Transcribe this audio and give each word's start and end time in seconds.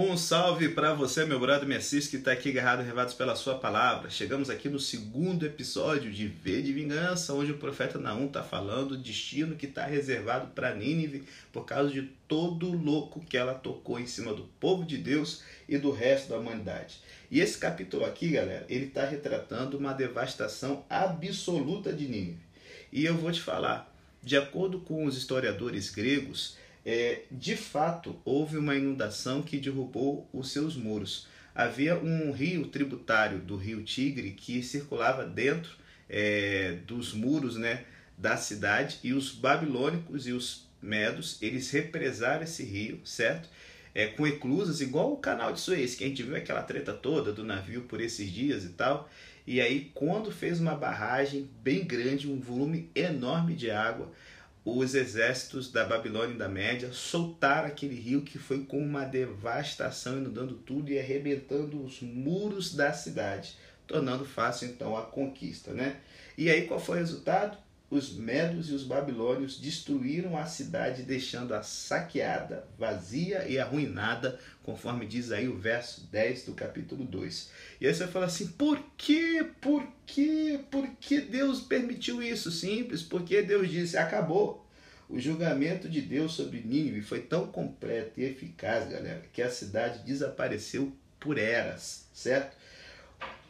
Um 0.00 0.16
salve 0.16 0.68
para 0.68 0.94
você, 0.94 1.24
meu 1.24 1.40
brother, 1.40 1.82
cis, 1.82 2.06
que 2.06 2.18
está 2.18 2.30
aqui 2.30 2.50
agarrado 2.50 2.84
revados 2.84 3.14
pela 3.14 3.34
sua 3.34 3.58
palavra. 3.58 4.08
Chegamos 4.08 4.48
aqui 4.48 4.68
no 4.68 4.78
segundo 4.78 5.44
episódio 5.44 6.12
de 6.12 6.28
V 6.28 6.62
de 6.62 6.72
Vingança, 6.72 7.34
onde 7.34 7.50
o 7.50 7.58
profeta 7.58 7.98
Naum 7.98 8.26
está 8.26 8.44
falando 8.44 8.92
o 8.92 8.96
destino 8.96 9.56
que 9.56 9.66
está 9.66 9.84
reservado 9.84 10.52
para 10.54 10.72
Nínive 10.72 11.24
por 11.52 11.64
causa 11.64 11.90
de 11.90 12.02
todo 12.28 12.68
o 12.68 12.80
louco 12.80 13.26
que 13.28 13.36
ela 13.36 13.54
tocou 13.54 13.98
em 13.98 14.06
cima 14.06 14.32
do 14.32 14.44
povo 14.60 14.84
de 14.84 14.96
Deus 14.98 15.42
e 15.68 15.76
do 15.76 15.90
resto 15.90 16.28
da 16.28 16.38
humanidade. 16.38 17.00
E 17.28 17.40
esse 17.40 17.58
capítulo 17.58 18.04
aqui, 18.04 18.28
galera, 18.28 18.64
ele 18.68 18.84
está 18.84 19.04
retratando 19.04 19.78
uma 19.78 19.92
devastação 19.92 20.84
absoluta 20.88 21.92
de 21.92 22.06
Nínive. 22.06 22.38
E 22.92 23.04
eu 23.04 23.16
vou 23.16 23.32
te 23.32 23.40
falar, 23.40 23.92
de 24.22 24.36
acordo 24.36 24.78
com 24.78 25.04
os 25.06 25.16
historiadores 25.16 25.90
gregos, 25.90 26.56
é, 26.90 27.24
de 27.30 27.54
fato 27.54 28.18
houve 28.24 28.56
uma 28.56 28.74
inundação 28.74 29.42
que 29.42 29.58
derrubou 29.58 30.26
os 30.32 30.50
seus 30.50 30.74
muros. 30.74 31.28
Havia 31.54 31.98
um 31.98 32.32
rio 32.32 32.66
tributário 32.68 33.40
do 33.40 33.56
rio 33.56 33.82
Tigre 33.82 34.30
que 34.30 34.62
circulava 34.62 35.26
dentro 35.26 35.76
é, 36.08 36.78
dos 36.86 37.12
muros 37.12 37.56
né, 37.56 37.84
da 38.16 38.38
cidade 38.38 39.00
e 39.04 39.12
os 39.12 39.32
babilônicos 39.32 40.26
e 40.26 40.32
os 40.32 40.66
medos 40.80 41.36
eles 41.42 41.70
represaram 41.70 42.44
esse 42.44 42.64
rio, 42.64 43.02
certo? 43.04 43.50
É, 43.94 44.06
com 44.06 44.26
eclusas, 44.26 44.80
igual 44.80 45.12
o 45.12 45.18
canal 45.18 45.52
de 45.52 45.60
Suez, 45.60 45.94
que 45.94 46.04
a 46.04 46.06
gente 46.06 46.22
viu 46.22 46.36
aquela 46.36 46.62
treta 46.62 46.94
toda 46.94 47.34
do 47.34 47.44
navio 47.44 47.82
por 47.82 48.00
esses 48.00 48.30
dias 48.30 48.64
e 48.64 48.70
tal. 48.70 49.10
E 49.46 49.60
aí, 49.60 49.90
quando 49.92 50.30
fez 50.30 50.58
uma 50.58 50.74
barragem 50.74 51.50
bem 51.62 51.84
grande, 51.84 52.30
um 52.30 52.40
volume 52.40 52.90
enorme 52.94 53.54
de 53.54 53.70
água, 53.70 54.10
os 54.64 54.94
exércitos 54.94 55.72
da 55.72 55.84
Babilônia 55.84 56.34
e 56.34 56.38
da 56.38 56.48
Média 56.48 56.92
soltaram 56.92 57.68
aquele 57.68 57.94
rio 57.94 58.22
que 58.22 58.38
foi 58.38 58.64
com 58.64 58.78
uma 58.78 59.04
devastação, 59.04 60.18
inundando 60.18 60.54
tudo 60.54 60.90
e 60.90 60.98
arrebentando 60.98 61.82
os 61.82 62.00
muros 62.00 62.74
da 62.74 62.92
cidade, 62.92 63.56
tornando 63.86 64.24
fácil 64.24 64.68
então 64.68 64.96
a 64.96 65.02
conquista, 65.02 65.72
né? 65.72 66.00
E 66.36 66.50
aí 66.50 66.66
qual 66.66 66.78
foi 66.78 66.96
o 66.96 67.00
resultado? 67.00 67.56
Os 67.90 68.12
medos 68.12 68.68
e 68.68 68.74
os 68.74 68.84
babilônios 68.84 69.58
destruíram 69.58 70.36
a 70.36 70.44
cidade, 70.44 71.04
deixando-a 71.04 71.62
saqueada, 71.62 72.68
vazia 72.78 73.48
e 73.48 73.58
arruinada, 73.58 74.38
conforme 74.62 75.06
diz 75.06 75.32
aí 75.32 75.48
o 75.48 75.56
verso 75.56 76.06
10 76.12 76.44
do 76.44 76.52
capítulo 76.52 77.02
2. 77.04 77.50
E 77.80 77.86
aí 77.86 77.94
você 77.94 78.06
fala 78.06 78.26
assim: 78.26 78.48
por 78.48 78.78
que, 78.94 79.42
por 79.58 79.82
que, 80.04 80.60
por 80.70 80.86
que 81.00 81.18
Deus 81.22 81.62
permitiu 81.62 82.22
isso? 82.22 82.50
Simples, 82.50 83.02
porque 83.02 83.40
Deus 83.40 83.70
disse: 83.70 83.96
acabou. 83.96 84.66
O 85.08 85.18
julgamento 85.18 85.88
de 85.88 86.02
Deus 86.02 86.32
sobre 86.32 86.60
Nínive 86.60 87.00
foi 87.00 87.22
tão 87.22 87.46
completo 87.46 88.20
e 88.20 88.24
eficaz, 88.24 88.86
galera, 88.86 89.22
que 89.32 89.40
a 89.40 89.50
cidade 89.50 90.04
desapareceu 90.04 90.92
por 91.18 91.38
eras, 91.38 92.06
certo? 92.12 92.54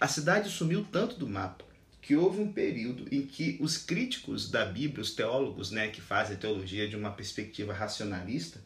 A 0.00 0.08
cidade 0.08 0.50
sumiu 0.50 0.84
tanto 0.90 1.16
do 1.16 1.28
mapa 1.28 1.64
que 2.04 2.14
houve 2.14 2.38
um 2.38 2.52
período 2.52 3.06
em 3.10 3.22
que 3.22 3.56
os 3.58 3.78
críticos 3.78 4.50
da 4.50 4.62
Bíblia, 4.62 5.00
os 5.00 5.14
teólogos 5.14 5.70
né, 5.70 5.88
que 5.88 6.02
fazem 6.02 6.36
teologia 6.36 6.86
de 6.86 6.96
uma 6.96 7.10
perspectiva 7.10 7.72
racionalista, 7.72 8.60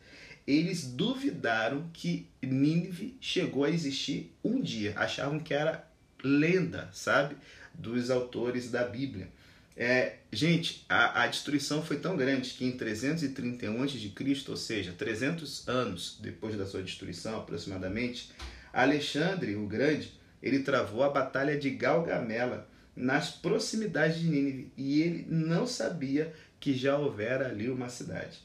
eles 0.45 0.85
duvidaram 0.85 1.89
que 1.93 2.27
Nínive 2.43 3.17
chegou 3.21 3.63
a 3.63 3.71
existir 3.71 4.35
um 4.43 4.61
dia. 4.61 4.93
Achavam 4.97 5.39
que 5.39 5.55
era 5.55 5.89
lenda, 6.25 6.91
sabe? 6.93 7.37
Dos 7.73 8.11
autores 8.11 8.73
da 8.73 8.83
Bíblia. 8.83 9.29
É, 9.77 10.17
gente, 10.33 10.85
a, 10.89 11.23
a 11.23 11.27
destruição 11.29 11.81
foi 11.81 12.01
tão 12.01 12.17
grande 12.17 12.51
que 12.51 12.65
em 12.65 12.73
331 12.73 13.85
a.C., 13.85 14.45
ou 14.49 14.57
seja, 14.57 14.93
300 14.99 15.69
anos 15.69 16.19
depois 16.21 16.59
da 16.59 16.67
sua 16.67 16.83
destruição 16.83 17.37
aproximadamente, 17.39 18.33
Alexandre 18.73 19.55
o 19.55 19.65
Grande 19.65 20.11
ele 20.43 20.59
travou 20.59 21.05
a 21.05 21.11
batalha 21.11 21.57
de 21.57 21.71
Galgamela 21.71 22.69
nas 22.99 23.31
proximidades 23.31 24.19
de 24.19 24.29
Nínive 24.29 24.71
e 24.77 25.01
ele 25.01 25.25
não 25.29 25.65
sabia 25.67 26.35
que 26.59 26.75
já 26.75 26.99
houvera 26.99 27.47
ali 27.49 27.71
uma 27.71 27.89
cidade. 27.89 28.41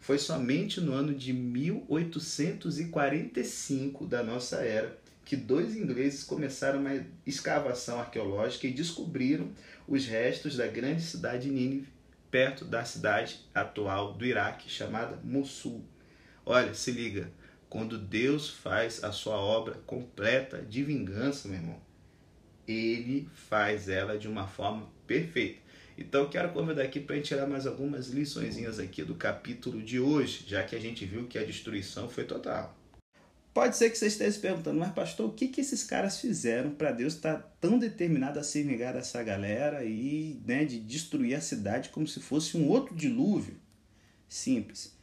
Foi 0.00 0.18
somente 0.18 0.80
no 0.80 0.94
ano 0.94 1.14
de 1.14 1.34
1845 1.34 4.06
da 4.06 4.22
nossa 4.22 4.62
era 4.62 4.96
que 5.26 5.36
dois 5.36 5.76
ingleses 5.76 6.24
começaram 6.24 6.80
uma 6.80 7.04
escavação 7.26 8.00
arqueológica 8.00 8.66
e 8.66 8.72
descobriram 8.72 9.52
os 9.86 10.06
restos 10.06 10.56
da 10.56 10.66
grande 10.66 11.02
cidade 11.02 11.44
de 11.44 11.50
Nínive, 11.50 11.88
perto 12.30 12.64
da 12.64 12.86
cidade 12.86 13.40
atual 13.54 14.14
do 14.14 14.24
Iraque, 14.24 14.70
chamada 14.70 15.20
Mossul. 15.22 15.84
Olha, 16.46 16.72
se 16.72 16.92
liga, 16.92 17.30
quando 17.68 17.98
Deus 17.98 18.48
faz 18.48 19.04
a 19.04 19.12
sua 19.12 19.36
obra 19.36 19.74
completa 19.84 20.62
de 20.62 20.82
vingança, 20.82 21.46
meu 21.46 21.58
irmão, 21.58 21.87
ele 22.72 23.28
faz 23.48 23.88
ela 23.88 24.18
de 24.18 24.28
uma 24.28 24.46
forma 24.46 24.86
perfeita. 25.06 25.60
Então 25.96 26.28
quero 26.28 26.52
convidar 26.52 26.82
aqui 26.82 27.00
para 27.00 27.14
a 27.14 27.16
gente 27.16 27.28
tirar 27.28 27.46
mais 27.46 27.66
algumas 27.66 28.08
liçõezinhas 28.08 28.78
aqui 28.78 29.02
do 29.02 29.16
capítulo 29.16 29.82
de 29.82 29.98
hoje, 29.98 30.44
já 30.46 30.62
que 30.62 30.76
a 30.76 30.80
gente 30.80 31.04
viu 31.04 31.26
que 31.26 31.38
a 31.38 31.44
destruição 31.44 32.08
foi 32.08 32.24
total. 32.24 32.76
Pode 33.52 33.76
ser 33.76 33.90
que 33.90 33.98
você 33.98 34.06
esteja 34.06 34.30
se 34.30 34.38
perguntando, 34.38 34.78
mas 34.78 34.92
pastor, 34.92 35.28
o 35.28 35.32
que, 35.32 35.48
que 35.48 35.60
esses 35.60 35.82
caras 35.82 36.20
fizeram 36.20 36.70
para 36.70 36.92
Deus 36.92 37.14
estar 37.14 37.38
tá 37.38 37.48
tão 37.60 37.76
determinado 37.76 38.38
a 38.38 38.44
se 38.44 38.62
vingar 38.62 38.94
dessa 38.94 39.20
galera 39.24 39.84
e 39.84 40.40
né, 40.46 40.64
de 40.64 40.78
destruir 40.78 41.34
a 41.34 41.40
cidade 41.40 41.88
como 41.88 42.06
se 42.06 42.20
fosse 42.20 42.56
um 42.56 42.68
outro 42.68 42.94
dilúvio? 42.94 43.56
Simples. 44.28 44.97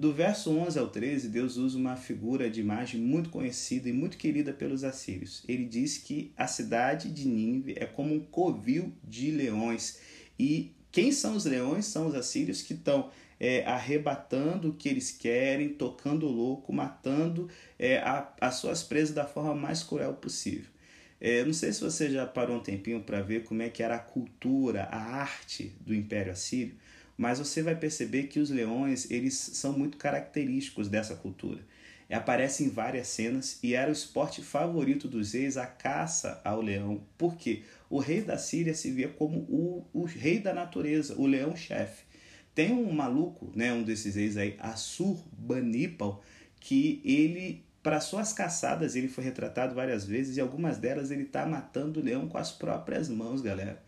Do 0.00 0.14
verso 0.14 0.50
11 0.50 0.78
ao 0.78 0.88
13, 0.88 1.28
Deus 1.28 1.58
usa 1.58 1.76
uma 1.76 1.94
figura 1.94 2.48
de 2.48 2.58
imagem 2.58 2.98
muito 2.98 3.28
conhecida 3.28 3.86
e 3.86 3.92
muito 3.92 4.16
querida 4.16 4.50
pelos 4.50 4.82
assírios. 4.82 5.44
Ele 5.46 5.66
diz 5.66 5.98
que 5.98 6.32
a 6.38 6.46
cidade 6.46 7.10
de 7.10 7.28
Nínive 7.28 7.74
é 7.76 7.84
como 7.84 8.14
um 8.14 8.20
covil 8.20 8.94
de 9.04 9.30
leões. 9.30 10.00
E 10.38 10.72
quem 10.90 11.12
são 11.12 11.36
os 11.36 11.44
leões? 11.44 11.84
São 11.84 12.06
os 12.06 12.14
assírios 12.14 12.62
que 12.62 12.72
estão 12.72 13.10
é, 13.38 13.62
arrebatando 13.66 14.70
o 14.70 14.72
que 14.72 14.88
eles 14.88 15.12
querem, 15.12 15.68
tocando 15.68 16.26
louco, 16.26 16.72
matando 16.72 17.50
é, 17.78 17.98
a, 17.98 18.26
as 18.40 18.54
suas 18.54 18.82
presas 18.82 19.14
da 19.14 19.26
forma 19.26 19.54
mais 19.54 19.82
cruel 19.82 20.14
possível. 20.14 20.70
É, 21.20 21.44
não 21.44 21.52
sei 21.52 21.74
se 21.74 21.82
você 21.82 22.08
já 22.08 22.24
parou 22.24 22.56
um 22.56 22.62
tempinho 22.62 23.02
para 23.02 23.20
ver 23.20 23.44
como 23.44 23.60
é 23.60 23.68
que 23.68 23.82
era 23.82 23.96
a 23.96 23.98
cultura, 23.98 24.84
a 24.84 24.96
arte 24.96 25.74
do 25.78 25.94
Império 25.94 26.32
Assírio, 26.32 26.74
mas 27.20 27.38
você 27.38 27.62
vai 27.62 27.76
perceber 27.76 28.28
que 28.28 28.40
os 28.40 28.48
leões 28.48 29.10
eles 29.10 29.34
são 29.34 29.74
muito 29.78 29.98
característicos 29.98 30.88
dessa 30.88 31.14
cultura. 31.14 31.60
E 32.08 32.14
aparece 32.14 32.64
em 32.64 32.70
várias 32.70 33.08
cenas 33.08 33.58
e 33.62 33.74
era 33.74 33.90
o 33.90 33.92
esporte 33.92 34.40
favorito 34.40 35.06
dos 35.06 35.34
reis 35.34 35.58
a 35.58 35.66
caça 35.66 36.40
ao 36.42 36.62
leão. 36.62 37.02
Por 37.18 37.36
quê? 37.36 37.62
O 37.90 37.98
rei 37.98 38.22
da 38.22 38.38
Síria 38.38 38.72
se 38.72 38.90
via 38.90 39.08
como 39.08 39.40
o, 39.50 39.86
o 39.92 40.04
rei 40.04 40.38
da 40.38 40.54
natureza, 40.54 41.14
o 41.18 41.26
leão-chefe. 41.26 42.04
Tem 42.54 42.72
um 42.72 42.90
maluco, 42.90 43.52
né, 43.54 43.70
um 43.70 43.82
desses 43.82 44.14
reis 44.14 44.38
aí, 44.38 44.56
Assur-Banipal, 44.58 46.24
que 46.58 47.02
ele 47.04 47.62
para 47.82 48.00
suas 48.00 48.32
caçadas 48.32 48.96
ele 48.96 49.08
foi 49.08 49.24
retratado 49.24 49.74
várias 49.74 50.06
vezes 50.06 50.38
e 50.38 50.40
algumas 50.40 50.78
delas 50.78 51.10
ele 51.10 51.24
está 51.24 51.44
matando 51.44 52.00
o 52.00 52.02
leão 52.02 52.26
com 52.28 52.38
as 52.38 52.50
próprias 52.50 53.10
mãos, 53.10 53.42
galera. 53.42 53.82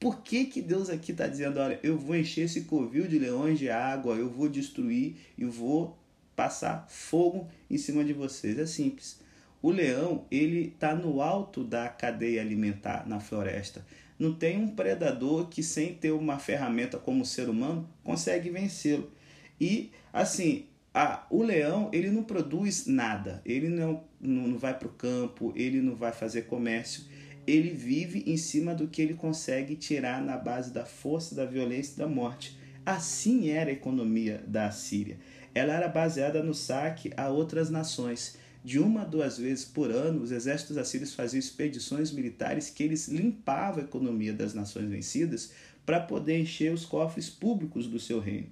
Por 0.00 0.22
que, 0.22 0.46
que 0.46 0.62
Deus 0.62 0.88
aqui 0.88 1.12
está 1.12 1.26
dizendo, 1.26 1.60
olha, 1.60 1.78
eu 1.82 1.98
vou 1.98 2.16
encher 2.16 2.46
esse 2.46 2.62
covil 2.62 3.06
de 3.06 3.18
leões 3.18 3.58
de 3.58 3.68
água, 3.68 4.16
eu 4.16 4.30
vou 4.30 4.48
destruir 4.48 5.16
e 5.36 5.44
vou 5.44 5.98
passar 6.34 6.86
fogo 6.88 7.46
em 7.68 7.76
cima 7.76 8.02
de 8.02 8.14
vocês? 8.14 8.58
É 8.58 8.64
simples. 8.64 9.20
O 9.60 9.70
leão, 9.70 10.24
ele 10.30 10.68
está 10.68 10.94
no 10.94 11.20
alto 11.20 11.62
da 11.62 11.86
cadeia 11.86 12.40
alimentar 12.40 13.06
na 13.06 13.20
floresta. 13.20 13.84
Não 14.18 14.32
tem 14.32 14.58
um 14.58 14.68
predador 14.68 15.48
que, 15.48 15.62
sem 15.62 15.92
ter 15.92 16.12
uma 16.12 16.38
ferramenta 16.38 16.96
como 16.96 17.20
o 17.20 17.26
ser 17.26 17.50
humano, 17.50 17.86
consegue 18.02 18.48
vencê-lo. 18.48 19.10
E, 19.60 19.90
assim, 20.10 20.64
a, 20.94 21.26
o 21.28 21.42
leão, 21.42 21.90
ele 21.92 22.10
não 22.10 22.22
produz 22.22 22.86
nada. 22.86 23.42
Ele 23.44 23.68
não, 23.68 24.02
não, 24.18 24.48
não 24.48 24.58
vai 24.58 24.78
para 24.78 24.88
o 24.88 24.92
campo, 24.92 25.52
ele 25.54 25.82
não 25.82 25.94
vai 25.94 26.12
fazer 26.12 26.42
comércio 26.42 27.04
ele 27.46 27.70
vive 27.70 28.22
em 28.26 28.36
cima 28.36 28.74
do 28.74 28.88
que 28.88 29.00
ele 29.00 29.14
consegue 29.14 29.76
tirar 29.76 30.22
na 30.22 30.36
base 30.36 30.72
da 30.72 30.84
força, 30.84 31.34
da 31.34 31.44
violência 31.44 31.94
e 31.94 31.98
da 31.98 32.06
morte. 32.06 32.58
Assim 32.84 33.50
era 33.50 33.70
a 33.70 33.72
economia 33.72 34.42
da 34.46 34.70
Síria. 34.70 35.18
Ela 35.54 35.74
era 35.74 35.88
baseada 35.88 36.42
no 36.42 36.54
saque 36.54 37.12
a 37.16 37.28
outras 37.28 37.70
nações. 37.70 38.36
De 38.62 38.78
uma 38.78 39.02
a 39.02 39.04
duas 39.04 39.38
vezes 39.38 39.64
por 39.64 39.90
ano, 39.90 40.22
os 40.22 40.30
exércitos 40.30 40.76
assírios 40.76 41.14
faziam 41.14 41.38
expedições 41.38 42.12
militares 42.12 42.68
que 42.68 42.82
eles 42.82 43.08
limpavam 43.08 43.82
a 43.82 43.86
economia 43.86 44.34
das 44.34 44.52
nações 44.52 44.88
vencidas 44.88 45.52
para 45.84 46.00
poder 46.00 46.38
encher 46.38 46.72
os 46.72 46.84
cofres 46.84 47.30
públicos 47.30 47.86
do 47.86 47.98
seu 47.98 48.20
reino. 48.20 48.48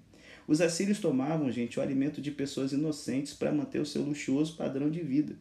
Os 0.46 0.62
assírios 0.62 0.98
tomavam, 0.98 1.52
gente, 1.52 1.78
o 1.78 1.82
alimento 1.82 2.22
de 2.22 2.30
pessoas 2.30 2.72
inocentes 2.72 3.34
para 3.34 3.52
manter 3.52 3.80
o 3.80 3.86
seu 3.86 4.02
luxuoso 4.02 4.56
padrão 4.56 4.90
de 4.90 5.00
vida. 5.00 5.36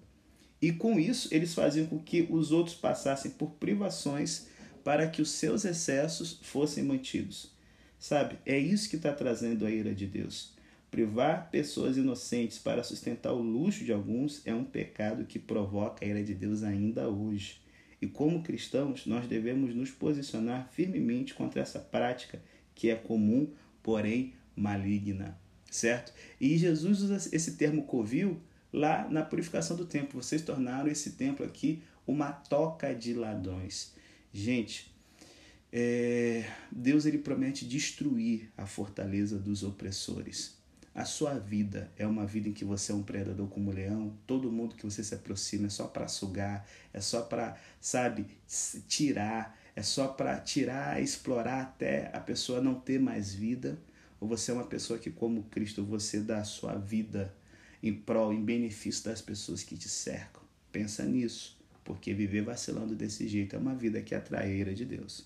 E 0.61 0.71
com 0.71 0.99
isso, 0.99 1.27
eles 1.31 1.53
faziam 1.53 1.85
com 1.85 1.99
que 1.99 2.27
os 2.29 2.51
outros 2.51 2.75
passassem 2.75 3.31
por 3.31 3.51
privações 3.51 4.47
para 4.83 5.07
que 5.07 5.21
os 5.21 5.31
seus 5.31 5.65
excessos 5.65 6.39
fossem 6.41 6.83
mantidos. 6.83 7.51
Sabe? 7.99 8.37
É 8.45 8.57
isso 8.57 8.89
que 8.89 8.95
está 8.95 9.11
trazendo 9.11 9.65
a 9.65 9.71
ira 9.71 9.93
de 9.93 10.05
Deus. 10.07 10.55
privar 10.89 11.49
pessoas 11.51 11.97
inocentes 11.97 12.57
para 12.57 12.83
sustentar 12.83 13.33
o 13.33 13.41
luxo 13.41 13.83
de 13.83 13.91
alguns 13.91 14.41
é 14.45 14.53
um 14.53 14.63
pecado 14.63 15.25
que 15.25 15.37
provoca 15.37 16.03
a 16.05 16.07
ira 16.07 16.23
de 16.23 16.33
Deus 16.33 16.63
ainda 16.63 17.07
hoje. 17.09 17.59
E 18.01 18.07
como 18.07 18.43
cristãos, 18.43 19.05
nós 19.05 19.27
devemos 19.27 19.75
nos 19.75 19.91
posicionar 19.91 20.69
firmemente 20.71 21.33
contra 21.33 21.61
essa 21.61 21.79
prática 21.79 22.41
que 22.73 22.89
é 22.89 22.95
comum, 22.95 23.51
porém 23.81 24.33
maligna, 24.55 25.37
certo? 25.69 26.13
E 26.39 26.57
Jesus 26.57 27.01
usa 27.01 27.29
esse 27.35 27.57
termo 27.57 27.83
covil 27.83 28.39
lá 28.71 29.07
na 29.09 29.23
purificação 29.23 29.75
do 29.75 29.85
templo. 29.85 30.21
Vocês 30.21 30.41
tornaram 30.41 30.89
esse 30.89 31.11
templo 31.11 31.45
aqui 31.45 31.81
uma 32.05 32.31
toca 32.31 32.93
de 32.93 33.13
ladrões. 33.13 33.93
Gente, 34.33 34.93
é, 35.71 36.45
Deus 36.71 37.05
ele 37.05 37.17
promete 37.17 37.65
destruir 37.65 38.49
a 38.57 38.65
fortaleza 38.65 39.37
dos 39.37 39.63
opressores. 39.63 40.55
A 40.95 41.05
sua 41.05 41.37
vida 41.37 41.91
é 41.95 42.07
uma 42.07 42.25
vida 42.25 42.49
em 42.49 42.53
que 42.53 42.65
você 42.65 42.91
é 42.91 42.95
um 42.95 43.03
predador 43.03 43.47
como 43.49 43.69
um 43.69 43.73
leão. 43.73 44.17
Todo 44.25 44.51
mundo 44.51 44.75
que 44.75 44.83
você 44.83 45.03
se 45.03 45.13
aproxima 45.13 45.67
é 45.67 45.69
só 45.69 45.85
para 45.85 46.07
sugar, 46.07 46.67
é 46.91 46.99
só 46.99 47.21
para, 47.21 47.55
sabe, 47.79 48.25
tirar, 48.87 49.55
é 49.75 49.83
só 49.83 50.07
para 50.07 50.39
tirar, 50.39 50.99
explorar 50.99 51.61
até 51.61 52.09
a 52.15 52.19
pessoa 52.19 52.61
não 52.61 52.73
ter 52.79 52.99
mais 52.99 53.31
vida. 53.31 53.77
Ou 54.19 54.27
você 54.27 54.49
é 54.49 54.53
uma 54.55 54.65
pessoa 54.65 54.97
que, 54.97 55.11
como 55.11 55.43
Cristo, 55.43 55.85
você 55.85 56.19
dá 56.19 56.39
a 56.39 56.43
sua 56.43 56.73
vida 56.73 57.31
em 57.81 57.93
prol, 57.93 58.33
em 58.33 58.43
benefício 58.43 59.05
das 59.05 59.21
pessoas 59.21 59.63
que 59.63 59.77
te 59.77 59.89
cercam. 59.89 60.41
Pensa 60.71 61.03
nisso, 61.05 61.57
porque 61.83 62.13
viver 62.13 62.41
vacilando 62.41 62.95
desse 62.95 63.27
jeito 63.27 63.55
é 63.55 63.59
uma 63.59 63.75
vida 63.75 64.01
que 64.01 64.15
atrai 64.15 64.49
a 64.49 64.53
de 64.73 64.85
Deus. 64.85 65.25